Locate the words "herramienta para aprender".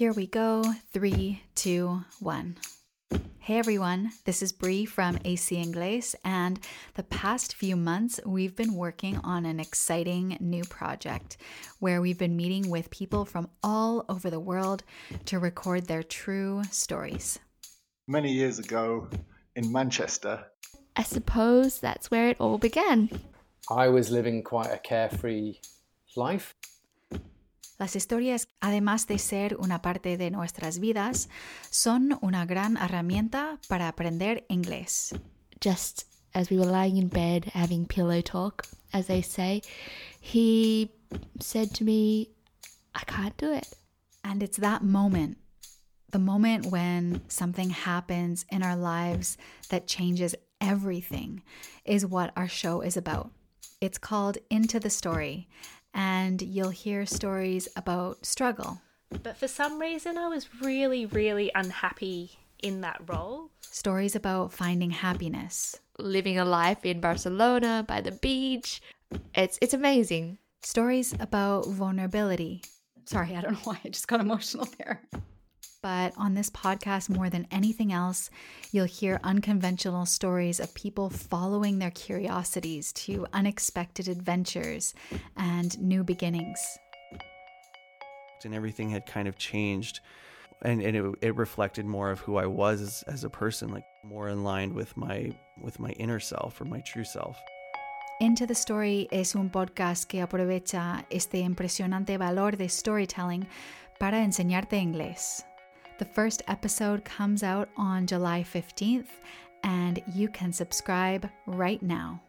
32.76-34.44